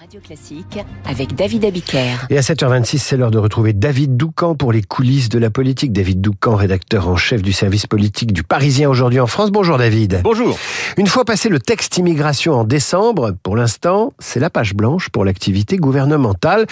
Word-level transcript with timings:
Radio 0.00 0.20
Classique 0.20 0.78
avec 1.08 1.34
David 1.34 1.64
Abiker. 1.64 2.26
Et 2.30 2.36
à 2.36 2.40
7h26, 2.40 2.98
c'est 2.98 3.16
l'heure 3.16 3.30
de 3.30 3.38
retrouver 3.38 3.72
David 3.72 4.16
Doucan 4.16 4.54
pour 4.54 4.72
les 4.72 4.82
coulisses 4.82 5.28
de 5.28 5.38
la 5.38 5.50
politique. 5.50 5.92
David 5.92 6.20
Doucan, 6.20 6.56
rédacteur 6.56 7.08
en 7.08 7.16
chef 7.16 7.42
du 7.42 7.52
service 7.52 7.86
politique 7.86 8.32
du 8.32 8.42
Parisien 8.42 8.88
aujourd'hui 8.88 9.20
en 9.20 9.26
France. 9.26 9.52
Bonjour 9.52 9.78
David. 9.78 10.20
Bonjour. 10.24 10.58
Une 10.96 11.06
fois 11.06 11.24
passé 11.24 11.48
le 11.48 11.60
texte 11.60 11.98
immigration 11.98 12.54
en 12.54 12.64
décembre, 12.64 13.34
pour 13.42 13.56
l'instant, 13.56 14.12
c'est 14.18 14.40
la 14.40 14.50
page 14.50 14.74
blanche 14.74 15.10
pour 15.10 15.24
l'activité 15.24 15.76
gouvernementale, 15.76 16.66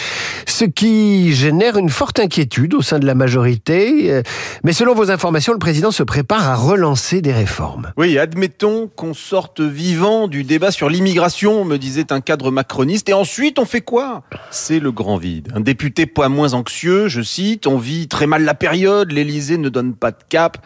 ce 0.47 0.65
qui 0.65 1.33
génère 1.33 1.77
une 1.77 1.91
forte 1.91 2.19
inquiétude 2.19 2.75
au 2.75 2.83
sein 2.83 2.99
de 2.99 3.07
la 3.07 3.15
majorité. 3.15 4.23
Mais 4.65 4.73
selon 4.73 4.95
vos 4.95 5.11
informations, 5.11 5.53
le 5.53 5.59
président 5.59 5.91
se 5.91 6.03
prépare 6.03 6.49
à 6.49 6.57
relancer 6.57 7.21
des 7.21 7.33
réformes. 7.33 7.93
Oui, 7.97 8.19
admettons 8.19 8.89
qu'on 8.89 9.15
sorte 9.15 9.61
vivant 9.61 10.29
du 10.29 10.45
débat 10.45 10.71
sur 10.71 10.89
l'immigration, 10.89 11.65
me 11.65 11.77
disait 11.77 12.13
un 12.13 12.21
cadre 12.21 12.51
macroniste 12.51 13.09
et 13.13 13.15
ensuite, 13.15 13.59
on 13.59 13.67
fait 13.67 13.83
quoi? 13.83 14.23
C'est 14.51 14.81
le 14.81 14.91
grand 14.91 15.19
vide. 15.19 15.53
Un 15.55 15.61
député 15.61 16.07
pas 16.07 16.31
moins 16.31 16.55
anxieux, 16.55 17.09
je 17.09 17.21
cite, 17.21 17.67
on 17.67 17.77
vit 17.77 18.09
très 18.09 18.27
mal 18.27 18.43
la 18.43 18.55
période, 18.55 19.13
l'Élysée 19.13 19.59
ne 19.59 19.69
donne 19.69 19.95
pas 19.95 20.13
de 20.13 20.17
cap. 20.31 20.65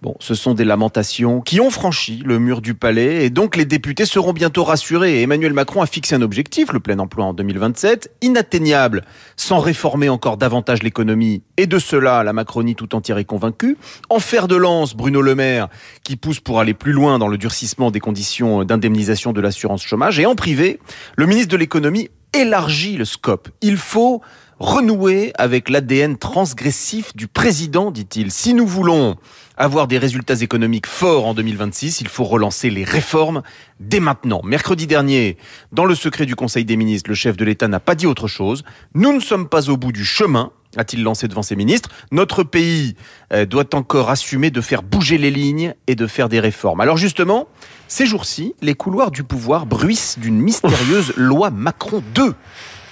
Bon, 0.00 0.14
ce 0.20 0.36
sont 0.36 0.54
des 0.54 0.64
lamentations 0.64 1.40
qui 1.40 1.60
ont 1.60 1.70
franchi 1.70 2.22
le 2.24 2.38
mur 2.38 2.60
du 2.60 2.74
palais 2.74 3.24
et 3.24 3.30
donc 3.30 3.56
les 3.56 3.64
députés 3.64 4.06
seront 4.06 4.32
bientôt 4.32 4.62
rassurés. 4.62 5.22
Emmanuel 5.22 5.52
Macron 5.52 5.82
a 5.82 5.86
fixé 5.86 6.14
un 6.14 6.22
objectif, 6.22 6.72
le 6.72 6.78
plein 6.78 7.00
emploi 7.00 7.24
en 7.24 7.34
2027, 7.34 8.12
inatteignable 8.22 9.02
sans 9.36 9.58
réformer 9.58 10.08
encore 10.08 10.36
davantage 10.36 10.84
l'économie 10.84 11.42
et 11.56 11.66
de 11.66 11.80
cela 11.80 12.22
la 12.22 12.32
Macronie 12.32 12.76
tout 12.76 12.94
entière 12.94 13.18
est 13.18 13.24
convaincue. 13.24 13.76
En 14.08 14.20
fer 14.20 14.46
de 14.46 14.54
lance, 14.54 14.94
Bruno 14.94 15.20
Le 15.20 15.34
Maire 15.34 15.66
qui 16.04 16.14
pousse 16.14 16.38
pour 16.38 16.60
aller 16.60 16.74
plus 16.74 16.92
loin 16.92 17.18
dans 17.18 17.26
le 17.26 17.36
durcissement 17.36 17.90
des 17.90 17.98
conditions 17.98 18.62
d'indemnisation 18.62 19.32
de 19.32 19.40
l'assurance 19.40 19.82
chômage 19.82 20.20
et 20.20 20.26
en 20.26 20.36
privé, 20.36 20.78
le 21.16 21.26
ministre 21.26 21.50
de 21.50 21.56
l'économie 21.56 22.08
élargit 22.32 22.96
le 22.96 23.04
scope. 23.04 23.48
Il 23.60 23.76
faut 23.76 24.22
renouer 24.58 25.32
avec 25.36 25.68
l'ADN 25.68 26.16
transgressif 26.16 27.14
du 27.14 27.28
président, 27.28 27.90
dit-il. 27.90 28.30
Si 28.32 28.54
nous 28.54 28.66
voulons 28.66 29.16
avoir 29.56 29.86
des 29.86 29.98
résultats 29.98 30.40
économiques 30.40 30.86
forts 30.86 31.26
en 31.26 31.34
2026, 31.34 32.00
il 32.00 32.08
faut 32.08 32.24
relancer 32.24 32.70
les 32.70 32.84
réformes 32.84 33.42
dès 33.80 34.00
maintenant. 34.00 34.40
Mercredi 34.44 34.86
dernier, 34.86 35.36
dans 35.72 35.84
le 35.84 35.94
secret 35.94 36.26
du 36.26 36.36
Conseil 36.36 36.64
des 36.64 36.76
ministres, 36.76 37.10
le 37.10 37.14
chef 37.14 37.36
de 37.36 37.44
l'État 37.44 37.68
n'a 37.68 37.80
pas 37.80 37.94
dit 37.94 38.06
autre 38.06 38.28
chose. 38.28 38.64
Nous 38.94 39.12
ne 39.12 39.20
sommes 39.20 39.48
pas 39.48 39.70
au 39.70 39.76
bout 39.76 39.92
du 39.92 40.04
chemin 40.04 40.52
a-t-il 40.76 41.02
lancé 41.02 41.28
devant 41.28 41.42
ses 41.42 41.56
ministres. 41.56 41.90
Notre 42.12 42.42
pays 42.42 42.94
euh, 43.32 43.46
doit 43.46 43.74
encore 43.74 44.10
assumer 44.10 44.50
de 44.50 44.60
faire 44.60 44.82
bouger 44.82 45.18
les 45.18 45.30
lignes 45.30 45.74
et 45.86 45.94
de 45.94 46.06
faire 46.06 46.28
des 46.28 46.40
réformes. 46.40 46.80
Alors 46.80 46.96
justement, 46.96 47.48
ces 47.88 48.06
jours-ci, 48.06 48.54
les 48.60 48.74
couloirs 48.74 49.10
du 49.10 49.24
pouvoir 49.24 49.66
bruissent 49.66 50.18
d'une 50.18 50.40
mystérieuse 50.40 51.12
loi 51.16 51.50
Macron 51.50 52.02
2 52.14 52.34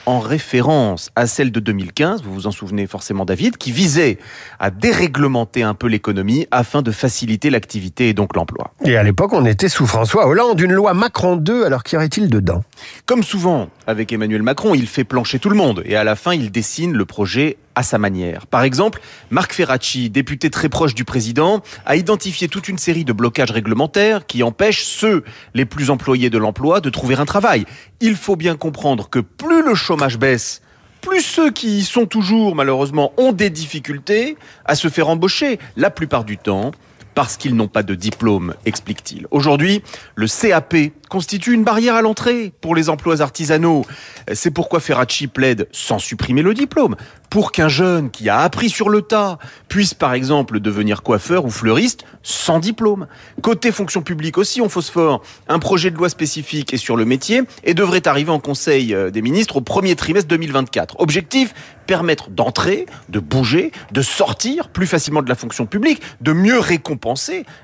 en 0.06 0.20
référence 0.20 1.10
à 1.16 1.26
celle 1.26 1.50
de 1.50 1.60
2015, 1.60 2.22
vous 2.22 2.32
vous 2.32 2.46
en 2.46 2.52
souvenez 2.52 2.86
forcément 2.86 3.24
David, 3.24 3.56
qui 3.56 3.72
visait 3.72 4.18
à 4.60 4.70
déréglementer 4.70 5.64
un 5.64 5.74
peu 5.74 5.88
l'économie 5.88 6.46
afin 6.52 6.80
de 6.80 6.92
faciliter 6.92 7.50
l'activité 7.50 8.08
et 8.08 8.14
donc 8.14 8.36
l'emploi. 8.36 8.72
Et 8.84 8.96
à 8.96 9.02
l'époque, 9.02 9.32
on 9.32 9.44
était 9.44 9.68
sous 9.68 9.86
François 9.86 10.26
Hollande, 10.28 10.60
une 10.60 10.72
loi 10.72 10.94
Macron 10.94 11.36
2, 11.36 11.64
alors 11.64 11.82
qu'y 11.82 11.96
aurait-il 11.96 12.30
dedans? 12.30 12.62
Comme 13.04 13.24
souvent 13.24 13.68
avec 13.86 14.12
Emmanuel 14.12 14.42
Macron, 14.42 14.74
il 14.74 14.86
fait 14.86 15.04
plancher 15.04 15.40
tout 15.40 15.50
le 15.50 15.56
monde 15.56 15.82
et 15.84 15.96
à 15.96 16.04
la 16.04 16.14
fin, 16.14 16.32
il 16.32 16.52
dessine 16.52 16.92
le 16.92 17.04
projet 17.04 17.56
à 17.76 17.82
sa 17.82 17.98
manière. 17.98 18.46
Par 18.48 18.64
exemple, 18.64 19.00
Marc 19.30 19.52
Ferracci, 19.52 20.10
député 20.10 20.50
très 20.50 20.68
proche 20.68 20.94
du 20.94 21.04
président, 21.04 21.62
a 21.84 21.94
identifié 21.94 22.48
toute 22.48 22.68
une 22.68 22.78
série 22.78 23.04
de 23.04 23.12
blocages 23.12 23.52
réglementaires 23.52 24.26
qui 24.26 24.42
empêchent 24.42 24.84
ceux 24.84 25.22
les 25.54 25.66
plus 25.66 25.90
employés 25.90 26.30
de 26.30 26.38
l'emploi 26.38 26.80
de 26.80 26.90
trouver 26.90 27.14
un 27.16 27.26
travail. 27.26 27.66
Il 28.00 28.16
faut 28.16 28.34
bien 28.34 28.56
comprendre 28.56 29.08
que 29.08 29.20
plus 29.20 29.62
le 29.62 29.74
chômage 29.74 30.18
baisse, 30.18 30.62
plus 31.02 31.20
ceux 31.20 31.52
qui 31.52 31.78
y 31.78 31.84
sont 31.84 32.06
toujours, 32.06 32.56
malheureusement, 32.56 33.12
ont 33.18 33.32
des 33.32 33.50
difficultés 33.50 34.36
à 34.64 34.74
se 34.74 34.88
faire 34.88 35.08
embaucher. 35.08 35.60
La 35.76 35.90
plupart 35.90 36.24
du 36.24 36.38
temps, 36.38 36.72
parce 37.16 37.38
qu'ils 37.38 37.56
n'ont 37.56 37.66
pas 37.66 37.82
de 37.82 37.94
diplôme, 37.94 38.54
explique-t-il. 38.66 39.26
Aujourd'hui, 39.30 39.82
le 40.16 40.26
CAP 40.26 40.76
constitue 41.08 41.54
une 41.54 41.64
barrière 41.64 41.94
à 41.94 42.02
l'entrée 42.02 42.52
pour 42.60 42.74
les 42.74 42.90
emplois 42.90 43.22
artisanaux. 43.22 43.86
C'est 44.34 44.50
pourquoi 44.50 44.80
Ferracci 44.80 45.26
plaide 45.26 45.66
sans 45.72 45.98
supprimer 45.98 46.42
le 46.42 46.52
diplôme, 46.52 46.94
pour 47.30 47.52
qu'un 47.52 47.68
jeune 47.68 48.10
qui 48.10 48.28
a 48.28 48.40
appris 48.40 48.68
sur 48.68 48.90
le 48.90 49.00
tas 49.00 49.38
puisse 49.68 49.94
par 49.94 50.12
exemple 50.12 50.60
devenir 50.60 51.02
coiffeur 51.02 51.46
ou 51.46 51.50
fleuriste 51.50 52.04
sans 52.22 52.58
diplôme. 52.58 53.06
Côté 53.40 53.72
fonction 53.72 54.02
publique 54.02 54.36
aussi, 54.36 54.60
on 54.60 54.68
phosphore. 54.68 55.22
Un 55.48 55.58
projet 55.58 55.90
de 55.90 55.96
loi 55.96 56.10
spécifique 56.10 56.74
est 56.74 56.78
sur 56.78 56.96
le 56.96 57.06
métier 57.06 57.42
et 57.64 57.72
devrait 57.72 58.06
arriver 58.06 58.30
en 58.30 58.40
Conseil 58.40 58.94
euh, 58.94 59.10
des 59.10 59.22
ministres 59.22 59.56
au 59.56 59.60
premier 59.62 59.96
trimestre 59.96 60.28
2024. 60.28 61.00
Objectif 61.00 61.54
permettre 61.86 62.30
d'entrer, 62.30 62.84
de 63.08 63.20
bouger, 63.20 63.70
de 63.92 64.02
sortir 64.02 64.68
plus 64.68 64.88
facilement 64.88 65.22
de 65.22 65.28
la 65.28 65.36
fonction 65.36 65.66
publique, 65.66 66.02
de 66.20 66.32
mieux 66.32 66.58
récompenser 66.58 67.05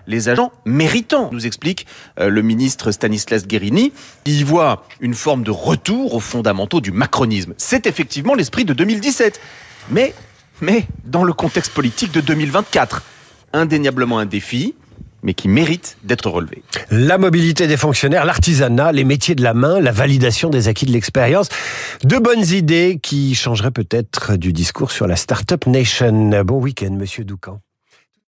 les 0.06 0.28
agents 0.28 0.52
méritants, 0.64 1.30
nous 1.32 1.46
explique 1.46 1.86
euh, 2.18 2.28
le 2.28 2.42
ministre 2.42 2.92
Stanislas 2.92 3.46
Guérini, 3.46 3.92
qui 4.24 4.40
y 4.40 4.42
voit 4.42 4.84
une 5.00 5.14
forme 5.14 5.42
de 5.42 5.50
retour 5.50 6.14
aux 6.14 6.20
fondamentaux 6.20 6.80
du 6.80 6.92
macronisme. 6.92 7.54
C'est 7.56 7.86
effectivement 7.86 8.34
l'esprit 8.34 8.64
de 8.64 8.74
2017. 8.74 9.40
Mais, 9.90 10.14
mais, 10.60 10.86
dans 11.04 11.24
le 11.24 11.32
contexte 11.32 11.72
politique 11.72 12.12
de 12.12 12.20
2024, 12.20 13.02
indéniablement 13.52 14.18
un 14.18 14.26
défi, 14.26 14.74
mais 15.22 15.34
qui 15.34 15.48
mérite 15.48 15.96
d'être 16.02 16.28
relevé. 16.28 16.62
La 16.90 17.18
mobilité 17.18 17.66
des 17.66 17.76
fonctionnaires, 17.76 18.24
l'artisanat, 18.24 18.92
les 18.92 19.04
métiers 19.04 19.34
de 19.34 19.42
la 19.42 19.54
main, 19.54 19.80
la 19.80 19.92
validation 19.92 20.50
des 20.50 20.68
acquis 20.68 20.86
de 20.86 20.92
l'expérience. 20.92 21.48
De 22.04 22.18
bonnes 22.18 22.44
idées 22.44 22.98
qui 23.00 23.34
changeraient 23.34 23.70
peut-être 23.70 24.36
du 24.36 24.52
discours 24.52 24.90
sur 24.90 25.06
la 25.06 25.16
Startup 25.16 25.64
Nation. 25.66 26.42
Bon 26.44 26.60
week-end, 26.60 26.90
monsieur 26.90 27.24
Doucan. 27.24 27.60